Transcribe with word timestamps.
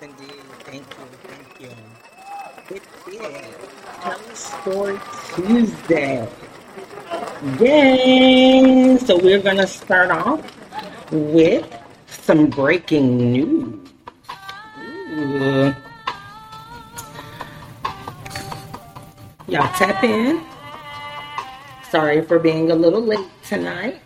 did. 0.00 0.16
Thank 0.64 0.86
you. 0.98 1.04
Thank 1.28 1.60
you. 1.60 1.68
It 2.74 2.82
did. 3.04 3.44
Tell 4.00 4.18
story 4.34 4.98
Tuesday. 5.34 6.28
Yay! 7.60 8.96
So 8.98 9.18
we're 9.18 9.42
gonna 9.42 9.66
start 9.66 10.10
off 10.10 10.40
with 11.12 11.66
some 12.06 12.48
breaking 12.48 13.32
news. 13.32 13.78
Ooh. 15.12 15.74
Y'all 19.48 19.68
tap 19.74 20.02
in. 20.04 20.40
Sorry 21.90 22.22
for 22.22 22.38
being 22.38 22.70
a 22.70 22.74
little 22.74 23.02
late 23.02 23.28
tonight. 23.42 24.00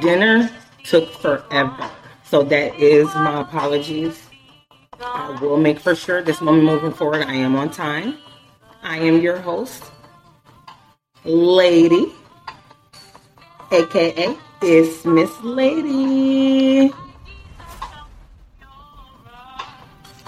Dinner 0.00 0.50
took 0.84 1.12
forever. 1.20 1.90
So 2.30 2.44
that 2.44 2.78
is 2.78 3.12
my 3.16 3.40
apologies. 3.40 4.22
I 5.00 5.36
will 5.42 5.56
make 5.56 5.80
for 5.80 5.96
sure 5.96 6.22
this 6.22 6.40
moment 6.40 6.64
moving 6.64 6.92
forward 6.92 7.26
I 7.26 7.34
am 7.34 7.56
on 7.56 7.72
time. 7.72 8.18
I 8.84 8.98
am 8.98 9.20
your 9.20 9.38
host, 9.38 9.82
Ladii, 11.24 12.12
aka 13.72 14.36
it's 14.62 15.04
Miss 15.04 15.30
Ladii. 15.42 16.94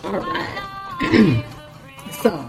All 0.02 0.18
right. 0.18 1.44
so 2.20 2.48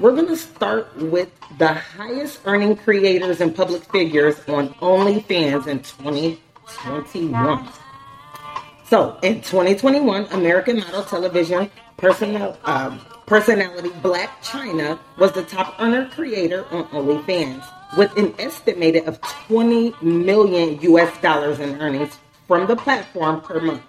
we're 0.00 0.16
gonna 0.16 0.34
start 0.34 0.96
with 0.96 1.30
the 1.56 1.72
highest 1.72 2.40
earning 2.46 2.74
creators 2.74 3.40
and 3.40 3.54
public 3.54 3.84
figures 3.92 4.40
on 4.48 4.70
OnlyFans 4.80 5.68
in 5.68 5.78
2021. 5.84 7.72
So 8.92 9.16
in 9.22 9.36
2021, 9.36 10.26
American 10.32 10.76
model 10.80 11.02
television 11.02 11.70
personal, 11.96 12.58
um, 12.64 13.00
personality 13.24 13.88
Blac 13.88 14.28
Chyna 14.42 14.98
was 15.16 15.32
the 15.32 15.44
top 15.44 15.76
earner 15.80 16.10
creator 16.10 16.66
on 16.70 16.84
OnlyFans 16.88 17.64
with 17.96 18.14
an 18.18 18.34
estimated 18.38 19.08
of 19.08 19.18
20 19.22 19.94
million 20.02 20.78
US 20.82 21.18
dollars 21.22 21.58
in 21.58 21.80
earnings 21.80 22.18
from 22.46 22.66
the 22.66 22.76
platform 22.76 23.40
per 23.40 23.60
month. 23.60 23.80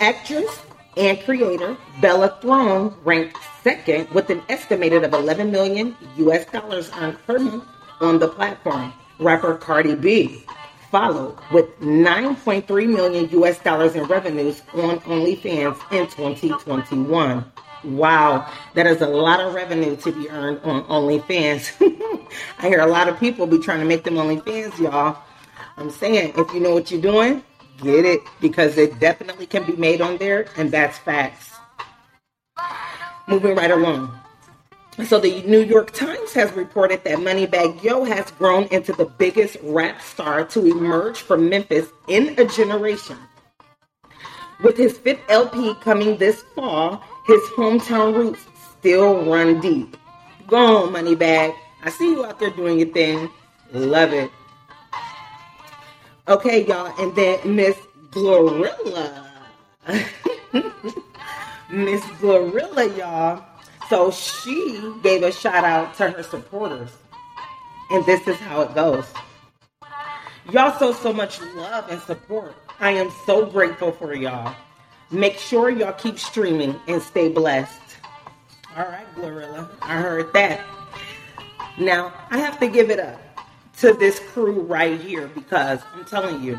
Actress 0.00 0.62
and 0.96 1.22
creator 1.22 1.76
Bella 2.00 2.36
Thorne 2.42 2.92
ranked 3.04 3.36
second 3.62 4.10
with 4.10 4.30
an 4.30 4.42
estimated 4.48 5.04
of 5.04 5.14
11 5.14 5.52
million 5.52 5.96
US 6.16 6.44
dollars 6.46 6.90
earned 6.98 7.24
per 7.24 7.38
month 7.38 7.62
on 8.00 8.18
the 8.18 8.26
platform. 8.26 8.92
Rapper 9.20 9.54
Cardi 9.54 9.94
B 9.94 10.44
followed 10.90 11.36
with 11.52 11.66
9.3 11.80 12.88
million 12.88 13.28
US 13.42 13.58
dollars 13.58 13.94
in 13.94 14.04
revenues 14.04 14.62
on 14.74 15.00
OnlyFans 15.00 15.76
in 15.92 16.06
2021. 16.06 17.44
Wow, 17.84 18.50
that 18.74 18.86
is 18.86 19.02
a 19.02 19.06
lot 19.06 19.40
of 19.40 19.54
revenue 19.54 19.96
to 19.96 20.12
be 20.12 20.28
earned 20.30 20.60
on 20.64 20.84
OnlyFans. 20.84 21.72
I 22.58 22.68
hear 22.68 22.80
a 22.80 22.86
lot 22.86 23.08
of 23.08 23.18
people 23.20 23.46
be 23.46 23.58
trying 23.58 23.80
to 23.80 23.86
make 23.86 24.04
them 24.04 24.14
OnlyFans, 24.14 24.78
y'all. 24.78 25.18
I'm 25.76 25.90
saying 25.90 26.34
if 26.36 26.52
you 26.52 26.60
know 26.60 26.74
what 26.74 26.90
you're 26.90 27.00
doing, 27.00 27.42
get 27.82 28.04
it 28.04 28.20
because 28.40 28.76
it 28.78 28.98
definitely 28.98 29.46
can 29.46 29.64
be 29.64 29.76
made 29.76 30.00
on 30.00 30.16
there, 30.18 30.48
and 30.56 30.70
that's 30.70 30.98
facts. 30.98 31.54
Moving 33.28 33.54
right 33.54 33.70
along. 33.70 34.18
So 35.06 35.20
the 35.20 35.42
New 35.42 35.60
York 35.62 35.92
Times 35.92 36.32
has 36.32 36.52
reported 36.54 37.04
that 37.04 37.18
Moneybagg 37.18 37.82
Yo 37.84 38.02
has 38.04 38.32
grown 38.32 38.64
into 38.64 38.92
the 38.92 39.04
biggest 39.04 39.56
rap 39.62 40.02
star 40.02 40.44
to 40.46 40.66
emerge 40.66 41.18
from 41.18 41.48
Memphis 41.48 41.88
in 42.08 42.34
a 42.36 42.44
generation. 42.44 43.16
With 44.60 44.76
his 44.76 44.98
fifth 44.98 45.20
LP 45.28 45.74
coming 45.76 46.16
this 46.16 46.42
fall, 46.56 47.00
his 47.26 47.40
hometown 47.56 48.12
roots 48.12 48.44
still 48.76 49.24
run 49.24 49.60
deep. 49.60 49.96
Go 50.48 50.86
on, 50.86 50.92
Moneybagg. 50.92 51.54
I 51.84 51.90
see 51.90 52.10
you 52.10 52.24
out 52.24 52.40
there 52.40 52.50
doing 52.50 52.80
your 52.80 52.88
thing. 52.88 53.30
Love 53.72 54.12
it. 54.12 54.32
Okay, 56.26 56.66
y'all, 56.66 56.92
and 57.00 57.14
then 57.14 57.54
Miss 57.54 57.76
Glorilla. 58.10 59.26
Miss 61.70 62.02
Glorilla, 62.20 62.98
y'all. 62.98 63.44
So 63.88 64.10
she 64.10 64.92
gave 65.02 65.22
a 65.22 65.32
shout 65.32 65.64
out 65.64 65.96
to 65.96 66.10
her 66.10 66.22
supporters. 66.22 66.90
And 67.90 68.04
this 68.04 68.26
is 68.28 68.36
how 68.36 68.60
it 68.60 68.74
goes. 68.74 69.06
Y'all 70.52 70.78
show 70.78 70.92
so 70.92 71.12
much 71.12 71.40
love 71.56 71.90
and 71.90 72.00
support. 72.02 72.54
I 72.80 72.90
am 72.90 73.10
so 73.26 73.46
grateful 73.46 73.92
for 73.92 74.14
y'all. 74.14 74.54
Make 75.10 75.38
sure 75.38 75.70
y'all 75.70 75.92
keep 75.94 76.18
streaming 76.18 76.78
and 76.86 77.00
stay 77.02 77.28
blessed. 77.28 77.80
All 78.76 78.84
right, 78.84 79.06
Glorilla. 79.14 79.68
I 79.80 80.00
heard 80.00 80.32
that. 80.34 80.60
Now, 81.78 82.12
I 82.30 82.38
have 82.38 82.60
to 82.60 82.68
give 82.68 82.90
it 82.90 83.00
up 83.00 83.20
to 83.78 83.92
this 83.94 84.18
crew 84.18 84.60
right 84.60 85.00
here 85.00 85.28
because 85.28 85.80
I'm 85.94 86.04
telling 86.04 86.42
you, 86.42 86.58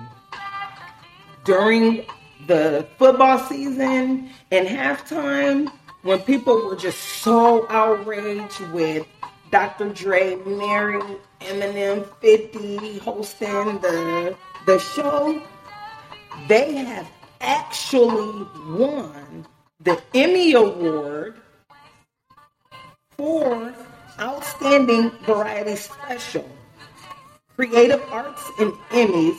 during 1.44 2.06
the 2.48 2.88
football 2.98 3.38
season 3.40 4.30
and 4.52 4.68
halftime, 4.68 5.72
when 6.02 6.20
people 6.22 6.66
were 6.66 6.76
just 6.76 7.00
so 7.00 7.68
outraged 7.70 8.62
with 8.72 9.06
Dr. 9.52 9.90
Dre 9.90 10.36
marrying 10.46 11.18
Eminem 11.42 12.08
50 12.22 13.00
hosting 13.00 13.80
the 13.80 14.36
the 14.66 14.80
show, 14.80 15.42
they 16.48 16.76
have 16.76 17.10
actually 17.42 18.46
won 18.68 19.46
the 19.82 20.02
Emmy 20.14 20.54
Award 20.54 21.36
for 23.18 23.74
Outstanding 24.20 25.12
Variety 25.26 25.76
Special. 25.76 26.48
Creative 27.56 28.02
Arts 28.12 28.50
and 28.60 28.72
Emmys. 28.92 29.38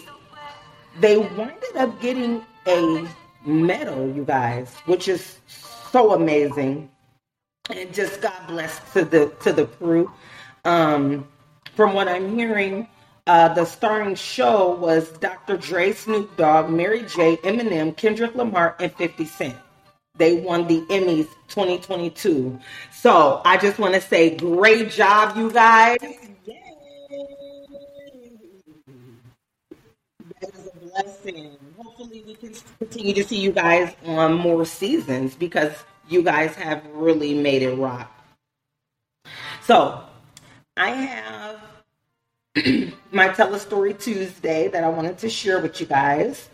They 1.00 1.16
winded 1.16 1.76
up 1.76 2.00
getting 2.02 2.42
a 2.66 3.08
medal, 3.46 4.12
you 4.14 4.24
guys, 4.24 4.74
which 4.84 5.08
is 5.08 5.38
so 5.90 6.14
amazing. 6.14 6.90
And 7.68 7.92
just 7.92 8.20
God 8.20 8.46
bless 8.46 8.92
to 8.92 9.04
the 9.04 9.32
to 9.42 9.52
the 9.52 9.66
crew. 9.66 10.10
Um, 10.64 11.28
from 11.74 11.94
what 11.94 12.08
I'm 12.08 12.36
hearing, 12.36 12.88
uh, 13.26 13.54
the 13.54 13.64
starring 13.64 14.14
show 14.14 14.74
was 14.74 15.08
Dr. 15.18 15.56
Dre, 15.56 15.92
Snoop 15.92 16.36
Dogg, 16.36 16.70
Mary 16.70 17.02
J, 17.02 17.36
Eminem, 17.38 17.96
Kendrick 17.96 18.34
Lamar, 18.34 18.76
and 18.80 18.92
50 18.94 19.24
Cent. 19.24 19.56
They 20.16 20.40
won 20.40 20.66
the 20.66 20.80
Emmys 20.90 21.28
2022. 21.48 22.58
So 22.92 23.40
I 23.44 23.56
just 23.56 23.78
want 23.78 23.94
to 23.94 24.00
say, 24.00 24.36
great 24.36 24.90
job, 24.90 25.36
you 25.36 25.50
guys. 25.50 25.98
Blessing. 30.92 31.56
Hopefully, 31.76 32.22
we 32.26 32.34
can 32.34 32.54
continue 32.78 33.14
to 33.14 33.24
see 33.24 33.38
you 33.38 33.52
guys 33.52 33.94
on 34.04 34.34
more 34.34 34.64
seasons 34.64 35.34
because 35.34 35.72
you 36.08 36.22
guys 36.22 36.54
have 36.56 36.84
really 36.92 37.34
made 37.34 37.62
it 37.62 37.74
rock. 37.74 38.10
So, 39.62 40.02
I 40.76 40.90
have 40.90 41.60
my 43.12 43.28
Tell 43.28 43.54
a 43.54 43.58
Story 43.58 43.94
Tuesday 43.94 44.68
that 44.68 44.82
I 44.82 44.88
wanted 44.88 45.18
to 45.18 45.28
share 45.28 45.60
with 45.60 45.80
you 45.80 45.86
guys. 45.86 46.48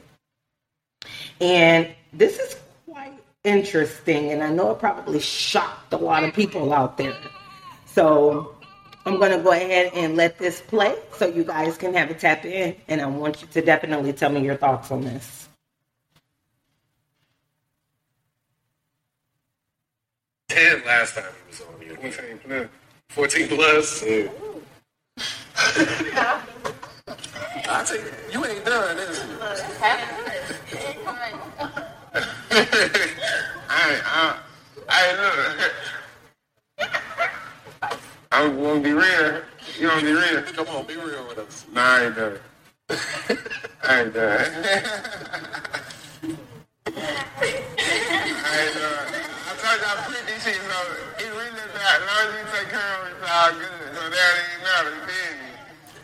And 1.41 1.88
this 2.12 2.38
is 2.38 2.56
quite 2.88 3.12
interesting, 3.44 4.33
and 4.33 4.43
I 4.43 4.50
know 4.50 4.73
it 4.73 4.79
probably 4.79 5.21
shocked 5.21 5.93
a 5.93 5.97
lot 5.97 6.25
of 6.25 6.35
people 6.35 6.73
out 6.73 6.97
there. 6.97 7.17
So, 7.87 8.56
I'm 9.06 9.19
going 9.19 9.31
to 9.31 9.38
go 9.38 9.53
ahead 9.53 9.93
and 9.94 10.17
let 10.17 10.37
this 10.37 10.61
play 10.61 10.97
so 11.17 11.29
you 11.29 11.44
guys 11.44 11.79
can 11.79 11.94
have 11.94 12.11
a 12.11 12.14
tap 12.14 12.44
in. 12.44 12.75
And 12.88 13.00
I 13.00 13.06
want 13.06 13.41
you 13.41 13.47
to 13.49 13.62
definitely 13.62 14.12
tell 14.12 14.31
me 14.31 14.44
your 14.44 14.56
thoughts 14.56 14.91
on 14.91 15.03
this. 15.03 15.49
Ten 20.49 20.85
last 20.85 21.14
time 21.14 21.25
he 21.44 21.50
was 21.50 21.61
on 21.61 21.81
here. 21.81 21.97
14 21.97 22.38
plus. 22.44 22.69
14 23.11 23.49
plus? 23.49 24.05
Yeah. 24.05 24.29
I 27.69 27.85
take 27.85 28.02
you 28.32 28.44
ain't 28.44 28.64
done, 28.64 28.99
is 28.99 29.19
you? 29.19 29.25
I 33.69 33.91
ain't, 33.91 34.02
I, 34.06 34.38
I 34.88 35.12
look. 35.14 35.73
I 38.37 38.49
want 38.49 38.85
to 38.85 38.88
be 38.88 38.93
real. 38.93 39.41
You 39.81 39.88
want 39.88 40.00
to 40.00 40.06
be 40.06 40.12
real? 40.12 40.43
Come 40.43 40.69
on, 40.69 40.85
be 40.85 40.94
real 40.94 41.27
with 41.27 41.38
us. 41.38 41.65
Nah, 41.73 41.81
I 41.81 42.05
ain't 42.05 42.17
done. 42.17 42.38
I 42.91 44.00
ain't 44.03 44.12
done. 44.12 44.41
I 44.44 44.44
ain't 48.61 48.75
done. 48.77 49.09
I 49.49 49.56
told 49.56 49.81
you 49.81 49.87
I 49.88 50.05
put 50.05 50.27
this 50.27 50.44
shit, 50.44 50.56
so 50.56 50.79
it 51.19 51.31
really 51.33 51.49
not. 51.56 51.97
As 51.97 52.00
long 52.05 52.29
as 52.29 52.35
you 52.37 52.44
take 52.53 52.69
care 52.69 52.93
of 53.00 53.09
it, 53.09 53.17
it's 53.17 53.31
all 53.33 53.53
good. 53.53 53.88
So 53.97 54.03
that 54.11 54.33
ain't 54.37 54.62
matter. 54.65 54.91
You 54.91 55.00
feel 55.00 55.33
me? 55.33 55.49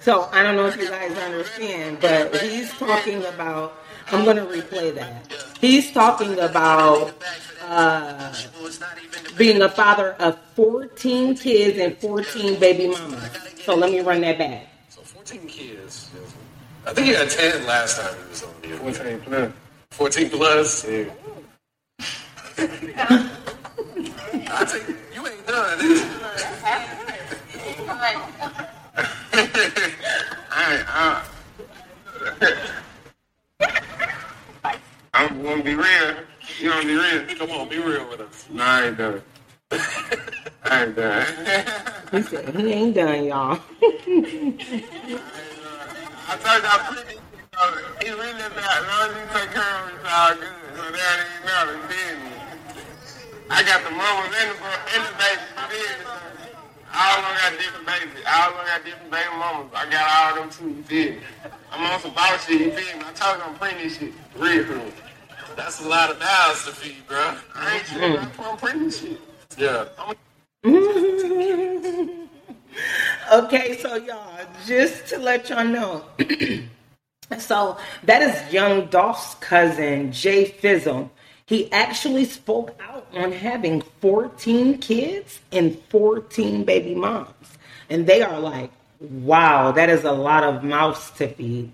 So 0.00 0.12
I 0.32 0.42
don't 0.42 0.56
know 0.56 0.66
if 0.68 0.76
you 0.78 0.88
guys 0.88 1.18
understand, 1.18 1.98
but 2.00 2.40
he's 2.40 2.72
talking 2.78 3.26
about. 3.26 3.76
I'm 4.10 4.24
going 4.24 4.36
to 4.36 4.44
replay 4.44 4.94
that. 4.94 5.32
He's 5.60 5.92
talking 5.92 6.38
about 6.38 7.14
uh, 7.68 8.34
being 9.36 9.62
a 9.62 9.68
father 9.68 10.14
of 10.18 10.38
14 10.54 11.36
kids 11.36 11.78
and 11.78 11.96
14 11.98 12.58
baby 12.58 12.88
mamas. 12.88 13.30
So 13.62 13.74
let 13.74 13.90
me 13.90 14.00
run 14.00 14.20
that 14.22 14.38
back. 14.38 14.66
So 14.88 15.02
14 15.02 15.46
kids. 15.46 16.10
I 16.84 16.92
think 16.92 17.06
he 17.06 17.12
had 17.12 17.30
10 17.30 17.66
last 17.66 18.00
time 18.00 18.14
he 18.14 18.28
was 18.28 18.42
on 18.42 18.54
here. 18.62 18.76
14 18.78 19.20
plus. 19.20 19.52
14 19.92 20.30
plus? 20.30 20.88
Yeah. 20.88 21.04
I 24.54 24.64
think 24.64 24.96
you 25.14 25.26
ain't 25.26 25.46
done. 25.46 25.78
I, 30.54 30.84
I, 30.88 31.24
I'm 35.14 35.42
gonna 35.42 35.62
be 35.62 35.74
real. 35.74 36.16
You 36.82 36.98
gonna 36.98 37.26
be 37.26 37.34
real? 37.34 37.38
Come 37.38 37.50
on, 37.52 37.68
be 37.68 37.78
real 37.78 38.08
with 38.08 38.20
us. 38.20 38.46
No, 38.50 38.64
I 38.64 38.86
ain't 38.88 38.98
done. 38.98 39.22
I 39.70 40.84
ain't 40.84 40.96
done. 40.96 41.26
He 42.10 42.22
said 42.22 42.56
he 42.56 42.72
ain't 42.72 42.94
done, 42.96 43.24
y'all. 43.24 43.52
I 43.52 43.94
told 46.42 46.58
you 46.58 46.66
I'm 46.66 46.82
pretty. 46.90 47.20
He 48.02 48.10
really 48.10 48.34
bad. 48.34 48.66
As 48.66 48.82
long 48.82 49.10
as 49.10 49.14
you 49.14 49.22
take 49.30 49.50
care 49.54 49.62
of 49.62 49.86
him, 49.86 49.94
it's 49.94 50.10
all 50.10 50.34
good. 50.34 50.50
So 50.74 50.82
that 50.90 51.22
ain't 51.22 51.46
nothing. 51.46 51.86
Business. 51.86 53.30
I 53.48 53.62
got 53.62 53.84
the 53.84 53.90
mamas 53.94 54.34
and 54.34 54.50
the, 54.50 54.58
and 54.90 55.06
the 55.06 55.14
babies. 55.22 55.54
Business. 55.70 56.10
All 56.90 57.14
of 57.14 57.22
them 57.22 57.34
got 57.38 57.52
different 57.62 57.86
babies. 57.86 58.26
All 58.26 58.50
of 58.50 58.58
them 58.58 58.66
got 58.66 58.82
different 58.84 59.10
baby 59.12 59.30
mamas. 59.38 59.70
I 59.70 59.86
got 59.86 60.02
all 60.10 60.34
of 60.34 60.42
them 60.42 60.50
too. 60.50 60.74
You 60.74 60.82
feel 60.82 61.14
me? 61.14 61.22
I'm 61.70 61.86
on 61.86 62.00
some 62.00 62.12
boss 62.12 62.44
shit. 62.44 62.58
You 62.58 62.72
feel 62.72 62.98
me? 62.98 63.04
I 63.06 63.12
told 63.14 63.38
you 63.38 63.44
I'm 63.46 63.54
printing 63.54 63.86
this 63.86 63.98
shit 63.98 64.12
real 64.34 64.64
cool. 64.64 64.90
That's 65.56 65.84
a 65.84 65.88
lot 65.88 66.10
of 66.10 66.18
mouths 66.18 66.64
to 66.64 66.72
feed, 66.72 67.06
bro. 67.06 67.34
I 67.54 67.76
ain't 67.76 67.86
shit. 67.86 68.40
I'm 68.40 68.56
printing 68.56 68.90
shit. 68.90 69.20
Yeah. 69.56 69.86
Okay, 73.32 73.78
so 73.78 73.96
y'all, 73.96 74.46
just 74.66 75.06
to 75.08 75.18
let 75.18 75.48
y'all 75.48 75.64
know. 75.64 76.04
so 77.38 77.76
that 78.04 78.22
is 78.22 78.52
Young 78.52 78.86
Dolph's 78.86 79.34
cousin, 79.36 80.12
Jay 80.12 80.46
Fizzle. 80.46 81.10
He 81.46 81.70
actually 81.72 82.24
spoke 82.24 82.78
out 82.80 83.06
on 83.12 83.32
having 83.32 83.82
14 84.00 84.78
kids 84.78 85.40
and 85.50 85.78
14 85.90 86.64
baby 86.64 86.94
moms. 86.94 87.28
And 87.90 88.06
they 88.06 88.22
are 88.22 88.38
like, 88.38 88.70
wow, 89.00 89.72
that 89.72 89.90
is 89.90 90.04
a 90.04 90.12
lot 90.12 90.44
of 90.44 90.62
mouths 90.64 91.10
to 91.12 91.28
feed. 91.28 91.72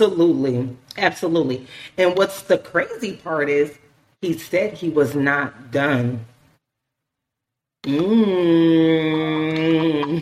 Absolutely. 0.00 0.76
Absolutely. 0.96 1.66
And 1.98 2.16
what's 2.16 2.40
the 2.42 2.56
crazy 2.56 3.16
part 3.16 3.50
is 3.50 3.76
he 4.22 4.32
said 4.32 4.72
he 4.72 4.88
was 4.88 5.14
not 5.14 5.70
done. 5.70 6.24
Mm. 7.84 8.24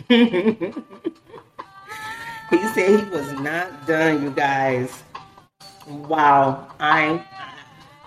he 2.49 2.67
said 2.67 2.99
he 2.99 3.05
was 3.09 3.31
not 3.39 3.87
done, 3.87 4.21
you 4.21 4.31
guys. 4.31 5.01
Wow. 5.87 6.67
I 6.77 7.23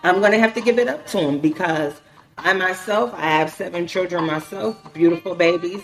I'm 0.05 0.21
gonna 0.21 0.39
have 0.39 0.53
to 0.53 0.61
give 0.61 0.79
it 0.79 0.89
up 0.89 1.07
to 1.07 1.21
him 1.21 1.39
because 1.39 2.03
I 2.37 2.53
myself, 2.53 3.15
I 3.15 3.31
have 3.39 3.51
seven 3.51 3.87
children 3.87 4.27
myself, 4.27 4.77
beautiful 4.93 5.35
babies. 5.35 5.81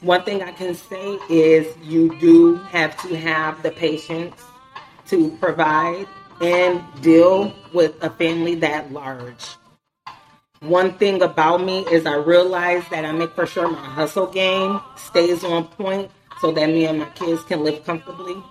One 0.00 0.22
thing 0.22 0.44
I 0.44 0.52
can 0.52 0.76
say 0.76 1.18
is 1.28 1.76
you 1.82 2.16
do 2.20 2.54
have 2.70 2.96
to 3.02 3.16
have 3.16 3.64
the 3.64 3.72
patience 3.72 4.40
to 5.08 5.30
provide 5.38 6.06
and 6.40 6.82
deal 7.02 7.54
with 7.72 8.02
a 8.02 8.10
family 8.10 8.54
that 8.56 8.92
large. 8.92 9.56
One 10.60 10.92
thing 10.94 11.22
about 11.22 11.64
me 11.64 11.86
is 11.86 12.04
I 12.04 12.16
realize 12.16 12.82
that 12.90 13.04
I 13.04 13.12
make 13.12 13.30
for 13.30 13.46
sure 13.46 13.68
my 13.68 13.84
hustle 13.84 14.26
game 14.26 14.80
stays 14.96 15.44
on 15.44 15.68
point 15.68 16.10
so 16.40 16.50
that 16.52 16.66
me 16.66 16.86
and 16.86 16.98
my 16.98 17.08
kids 17.10 17.42
can 17.44 17.62
live 17.62 17.84
comfortably 17.84 18.42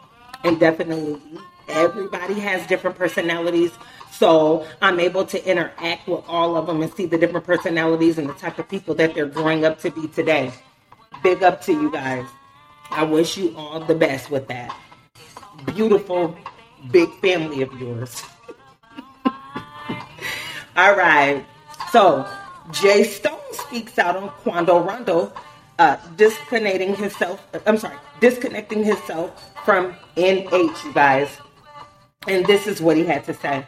and 0.43 0.59
definitely. 0.59 1.21
Everybody 1.67 2.35
has 2.35 2.65
different 2.67 2.97
personalities, 2.97 3.71
so 4.13 4.65
I'm 4.81 5.01
able 5.01 5.25
to 5.25 5.49
interact 5.49 6.07
with 6.07 6.23
all 6.25 6.55
of 6.55 6.67
them 6.67 6.81
and 6.81 6.93
see 6.93 7.05
the 7.05 7.17
different 7.17 7.45
personalities 7.45 8.17
and 8.17 8.29
the 8.29 8.33
type 8.33 8.57
of 8.57 8.69
people 8.69 8.95
that 8.95 9.13
they're 9.13 9.25
growing 9.25 9.65
up 9.65 9.79
to 9.81 9.91
be 9.91 10.07
today. 10.07 10.53
Big 11.23 11.43
up 11.43 11.61
to 11.63 11.73
you 11.73 11.91
guys. 11.91 12.25
I 12.89 13.03
wish 13.03 13.37
you 13.37 13.53
all 13.57 13.81
the 13.81 13.95
best 13.95 14.31
with 14.31 14.47
that. 14.47 14.73
Beautiful, 15.65 16.37
big 16.91 17.09
family 17.19 17.61
of 17.61 17.73
yours. 17.79 18.23
all 20.75 20.95
right. 20.95 21.45
So 21.91 22.27
J 22.71 23.03
Stone 23.03 23.39
speaks 23.51 23.97
out 23.97 24.15
on 24.15 24.29
Quando 24.29 24.79
Rondo 24.79 25.33
uh, 25.79 25.97
disconnecting 26.15 26.95
himself. 26.95 27.45
I'm 27.65 27.77
sorry, 27.77 27.97
disconnecting 28.19 28.83
himself 28.83 29.53
from 29.65 29.95
NH, 30.15 30.83
you 30.85 30.93
guys. 30.93 31.29
And 32.27 32.45
this 32.45 32.67
is 32.67 32.81
what 32.81 32.97
he 32.97 33.05
had 33.05 33.23
to 33.25 33.33
say. 33.33 33.65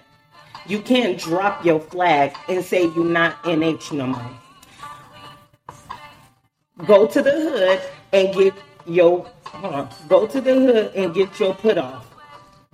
You 0.68 0.82
can't 0.82 1.18
drop 1.18 1.64
your 1.64 1.80
flag 1.80 2.36
and 2.48 2.64
say 2.64 2.84
you're 2.84 3.06
not 3.06 3.42
NH 3.44 3.92
no 3.94 4.08
more. 4.08 4.32
Go 6.86 7.08
to 7.08 7.22
the 7.22 7.32
hood 7.32 7.82
and 8.14 8.34
get 8.34 8.54
your 8.86 9.26
Go 10.08 10.28
to 10.28 10.42
the 10.42 10.54
hood 10.54 10.92
and 10.96 11.14
get 11.14 11.40
your 11.40 11.54
put 11.54 11.78
off. 11.78 12.06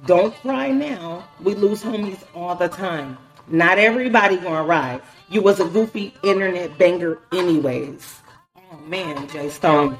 Don't 0.05 0.35
cry 0.35 0.69
now. 0.71 1.27
We 1.41 1.55
lose 1.55 1.83
homies 1.83 2.23
all 2.35 2.55
the 2.55 2.67
time. 2.67 3.17
Not 3.47 3.77
everybody 3.77 4.37
gonna 4.37 4.63
ride. 4.63 5.01
You 5.29 5.41
was 5.41 5.59
a 5.59 5.65
goofy 5.65 6.13
internet 6.23 6.77
banger 6.77 7.19
anyways. 7.33 8.19
Oh 8.57 8.77
man, 8.87 9.27
J 9.29 9.49
Stone. 9.49 9.97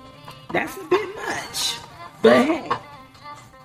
That's 0.51 0.75
a 0.77 0.83
bit 0.85 1.15
much. 1.15 1.77
But 2.21 2.45
hey, 2.45 2.71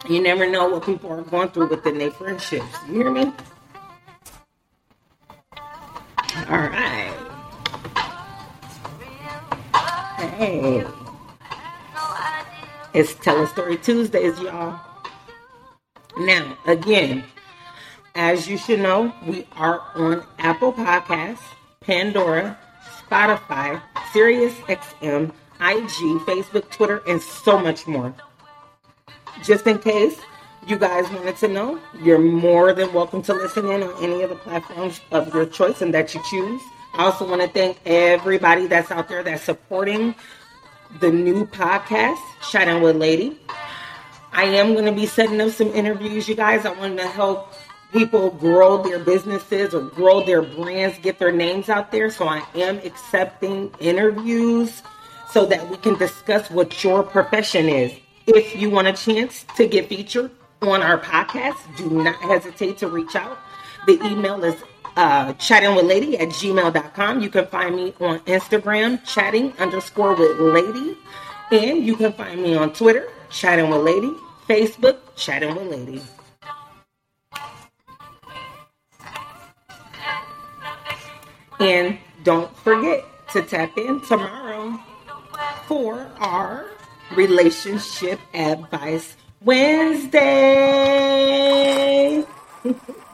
you 0.09 0.23
never 0.23 0.49
know 0.49 0.69
what 0.69 0.85
people 0.85 1.11
are 1.11 1.23
going 1.23 1.51
through 1.51 1.69
within 1.69 1.99
their 1.99 2.11
friendships. 2.11 2.67
You 2.89 2.95
hear 2.95 3.11
me? 3.11 3.33
All 6.49 6.59
right. 6.59 7.17
Hey. 10.19 10.80
It's 12.93 13.15
Telling 13.15 13.47
Story 13.47 13.77
Tuesdays, 13.77 14.37
y'all. 14.41 14.81
Now, 16.19 16.59
again, 16.67 17.23
as 18.17 18.49
you 18.49 18.59
should 18.59 18.81
know, 18.81 19.15
we 19.25 19.47
are 19.53 19.81
on 19.95 20.27
Apple 20.41 20.73
Podcasts, 20.73 21.39
Pandora, 21.81 22.59
Spotify, 23.09 23.81
Sirius 24.13 24.55
XM, 24.67 25.29
IG, 25.61 26.21
Facebook, 26.27 26.69
Twitter, 26.73 27.01
and 27.07 27.23
so 27.23 27.61
much 27.61 27.87
more. 27.87 28.13
Just 29.45 29.69
in 29.69 29.79
case 29.79 30.19
you 30.67 30.77
guys 30.77 31.09
wanted 31.13 31.37
to 31.37 31.47
know, 31.47 31.79
you're 32.03 32.19
more 32.19 32.73
than 32.73 32.93
welcome 32.93 33.23
to 33.23 33.35
listen 33.35 33.67
in 33.71 33.85
on 33.85 34.03
any 34.03 34.23
of 34.23 34.31
the 34.31 34.37
platforms 34.37 35.01
of 35.13 35.33
your 35.33 35.47
choice 35.47 35.81
and 35.81 35.95
that 35.95 36.13
you 36.13 36.21
choose. 36.29 36.61
I 36.95 37.05
also 37.05 37.25
want 37.29 37.41
to 37.41 37.49
thank 37.49 37.79
everybody 37.87 38.67
that's 38.67 38.91
out 38.91 39.09
there 39.09 39.23
that's 39.23 39.45
supporting 39.45 40.17
the 40.99 41.11
new 41.11 41.47
podcast, 41.47 42.19
Chatting 42.51 42.83
with 42.83 42.97
Ladii. 42.97 43.37
I 44.33 44.45
am 44.45 44.73
going 44.73 44.87
to 44.87 44.93
be 44.93 45.07
setting 45.07 45.41
up 45.41 45.51
some 45.51 45.69
interviews, 45.69 46.29
you 46.29 46.35
guys. 46.35 46.67
I 46.67 46.73
want 46.73 46.99
to 46.99 47.07
help 47.07 47.55
people 47.93 48.31
grow 48.31 48.83
their 48.83 48.99
businesses 48.99 49.75
or 49.75 49.83
grow 49.83 50.25
their 50.25 50.43
brands, 50.43 50.99
get 50.99 51.19
their 51.19 51.33
names 51.33 51.69
out 51.69 51.93
there. 51.93 52.11
So 52.11 52.27
I 52.27 52.45
am 52.55 52.79
accepting 52.79 53.73
interviews 53.81 54.83
so 55.31 55.47
that 55.47 55.69
we 55.71 55.77
can 55.77 55.97
discuss 55.97 56.51
what 56.51 56.83
your 56.83 57.03
profession 57.03 57.69
is. 57.69 57.93
If 58.27 58.57
you 58.57 58.71
want 58.71 58.89
a 58.89 58.93
chance 58.93 59.45
to 59.57 59.67
get 59.67 59.89
featured 59.89 60.31
on 60.63 60.83
our 60.83 60.99
podcast, 60.99 61.57
do 61.77 61.89
not 61.91 62.17
hesitate 62.17 62.79
to 62.79 62.89
reach 62.89 63.15
out. 63.15 63.39
The 63.87 64.03
email 64.05 64.43
is 64.45 64.57
uh, 64.97 65.33
chattingwithlady 65.35 66.21
at 66.21 66.29
gmail.com. 66.29 67.21
You 67.21 67.31
can 67.31 67.47
find 67.47 67.77
me 67.77 67.95
on 68.01 68.21
Instagram, 68.21 69.05
chatting 69.05 69.53
underscore 69.59 70.15
with 70.15 70.39
lady. 70.39 70.97
And 71.53 71.85
you 71.85 71.97
can 71.97 72.13
find 72.13 72.43
me 72.43 72.55
on 72.55 72.73
Twitter, 72.73 73.09
chatting 73.31 73.71
with 73.71 73.81
lady, 73.81 74.13
Facebook, 74.49 74.99
chatting 75.17 75.55
with 75.55 75.69
lady. 75.69 76.03
And 81.59 81.99
don't 82.25 82.57
forget 82.59 83.05
to 83.33 83.43
tap 83.43 83.77
in 83.77 84.01
tomorrow 84.01 84.81
for 85.67 86.11
our 86.19 86.67
relationship 87.15 88.19
advice 88.33 89.17
Wednesday. 89.43 90.25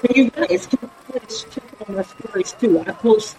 Can 0.00 0.16
you 0.16 0.30
guys 0.30 0.66
can 0.66 0.90
please 1.06 1.46
check 1.48 1.88
on 1.88 1.94
my 1.94 2.02
stories 2.02 2.52
too. 2.58 2.80
I 2.80 2.90
post 2.90 3.36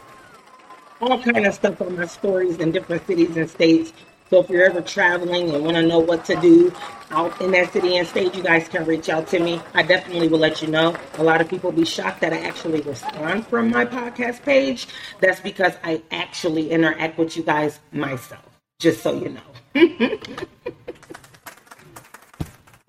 all 1.01 1.21
kind 1.21 1.45
of 1.45 1.53
stuff 1.53 1.81
on 1.81 1.97
my 1.97 2.05
stories 2.05 2.57
in 2.59 2.71
different 2.71 3.05
cities 3.05 3.35
and 3.35 3.49
states. 3.49 3.91
So 4.29 4.39
if 4.39 4.49
you're 4.49 4.63
ever 4.63 4.79
traveling 4.79 5.49
and 5.49 5.65
want 5.65 5.75
to 5.75 5.85
know 5.85 5.99
what 5.99 6.23
to 6.25 6.37
do 6.37 6.73
out 7.09 7.41
in 7.41 7.51
that 7.51 7.73
city 7.73 7.97
and 7.97 8.07
state, 8.07 8.33
you 8.33 8.41
guys 8.41 8.65
can 8.69 8.85
reach 8.85 9.09
out 9.09 9.27
to 9.27 9.39
me. 9.39 9.61
I 9.73 9.83
definitely 9.83 10.29
will 10.29 10.39
let 10.39 10.61
you 10.61 10.69
know. 10.69 10.95
A 11.15 11.23
lot 11.23 11.41
of 11.41 11.49
people 11.49 11.73
be 11.73 11.83
shocked 11.83 12.21
that 12.21 12.31
I 12.31 12.37
actually 12.37 12.79
respond 12.79 13.45
from 13.47 13.71
my 13.71 13.83
podcast 13.83 14.43
page. 14.43 14.87
That's 15.19 15.41
because 15.41 15.73
I 15.83 16.01
actually 16.11 16.71
interact 16.71 17.17
with 17.17 17.35
you 17.35 17.43
guys 17.43 17.81
myself, 17.91 18.45
just 18.79 19.03
so 19.03 19.21
you 19.21 19.35
know. 19.35 20.19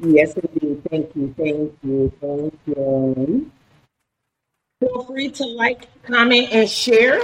yes, 0.03 0.35
indeed. 0.35 0.83
Thank 0.91 1.17
you. 1.17 1.35
Thank 1.37 1.73
you. 1.83 2.13
Thank 2.21 2.59
you. 2.67 3.51
Feel 4.81 5.05
free 5.05 5.31
to 5.31 5.45
like, 5.45 5.89
comment, 6.03 6.49
and 6.53 6.69
share 6.69 7.21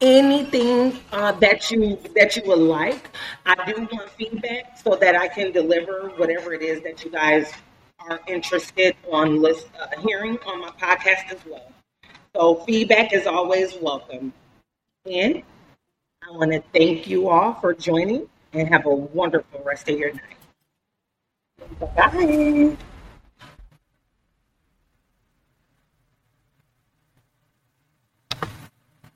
anything 0.00 0.98
uh, 1.12 1.32
that 1.32 1.70
you 1.70 1.98
that 2.14 2.36
you 2.36 2.42
would 2.46 2.58
like. 2.58 3.10
I 3.46 3.72
do 3.72 3.88
want 3.92 4.10
feedback 4.10 4.78
so 4.78 4.96
that 4.96 5.14
I 5.14 5.28
can 5.28 5.52
deliver 5.52 6.08
whatever 6.16 6.52
it 6.52 6.62
is 6.62 6.82
that 6.82 7.04
you 7.04 7.10
guys 7.10 7.52
are 8.08 8.20
interested 8.26 8.96
on 9.12 9.40
list 9.40 9.68
uh, 9.80 10.00
hearing 10.00 10.38
on 10.46 10.60
my 10.60 10.70
podcast 10.70 11.30
as 11.30 11.38
well. 11.46 11.70
So 12.34 12.56
feedback 12.64 13.12
is 13.12 13.26
always 13.26 13.76
welcome. 13.80 14.32
And 15.10 15.42
I 16.22 16.30
want 16.32 16.52
to 16.52 16.62
thank 16.72 17.06
you 17.06 17.28
all 17.28 17.54
for 17.54 17.74
joining 17.74 18.28
and 18.52 18.68
have 18.68 18.86
a 18.86 18.94
wonderful 18.94 19.62
rest 19.64 19.88
of 19.88 19.98
your 19.98 20.12
night. 20.12 20.39
Bye. 21.96 22.76